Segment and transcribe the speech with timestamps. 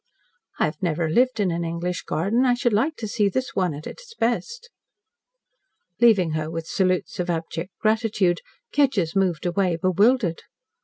[0.57, 2.43] "I have never lived in an English garden.
[2.43, 4.71] I should like to see this one at its best."
[5.99, 8.41] Leaving her with salutes of abject gratitude,
[8.73, 10.41] Kedgers moved away bewildered.